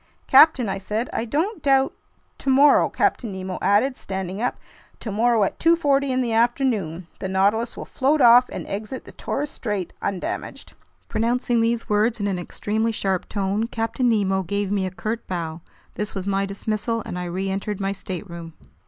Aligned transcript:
"Captain," 0.25 0.67
I 0.67 0.79
said, 0.79 1.11
"I 1.13 1.25
don't 1.25 1.61
doubt—" 1.61 1.93
"Tomorrow," 2.39 2.89
Captain 2.89 3.31
Nemo 3.31 3.59
added, 3.61 3.95
standing 3.95 4.41
up, 4.41 4.57
"tomorrow 4.99 5.43
at 5.43 5.59
2:40 5.59 6.09
in 6.09 6.21
the 6.21 6.33
afternoon, 6.33 7.05
the 7.19 7.29
Nautilus 7.29 7.77
will 7.77 7.85
float 7.85 8.19
off 8.19 8.49
and 8.49 8.65
exit 8.65 9.05
the 9.05 9.11
Torres 9.11 9.51
Strait 9.51 9.93
undamaged." 10.01 10.73
Pronouncing 11.07 11.61
these 11.61 11.87
words 11.87 12.19
in 12.19 12.25
an 12.25 12.39
extremely 12.39 12.91
sharp 12.91 13.29
tone, 13.29 13.67
Captain 13.67 14.09
Nemo 14.09 14.41
gave 14.41 14.71
me 14.71 14.87
a 14.87 14.89
curt 14.89 15.27
bow. 15.27 15.61
This 15.93 16.15
was 16.15 16.25
my 16.25 16.47
dismissal, 16.47 17.03
and 17.05 17.19
I 17.19 17.25
reentered 17.25 17.79
my 17.79 17.91
stateroom. 17.91 18.53